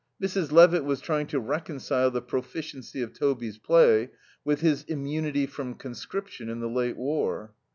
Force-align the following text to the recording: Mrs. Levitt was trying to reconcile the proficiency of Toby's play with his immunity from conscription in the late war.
Mrs. 0.19 0.51
Levitt 0.51 0.83
was 0.83 0.99
trying 0.99 1.27
to 1.27 1.39
reconcile 1.39 2.09
the 2.09 2.23
proficiency 2.23 3.03
of 3.03 3.13
Toby's 3.13 3.59
play 3.59 4.09
with 4.43 4.61
his 4.61 4.81
immunity 4.85 5.45
from 5.45 5.75
conscription 5.75 6.49
in 6.49 6.59
the 6.59 6.67
late 6.67 6.97
war. 6.97 7.53